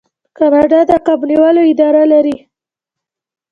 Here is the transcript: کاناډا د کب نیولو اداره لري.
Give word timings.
کاناډا 0.37 0.79
د 0.89 0.91
کب 1.05 1.19
نیولو 1.29 1.61
اداره 1.71 2.03
لري. 2.11 2.35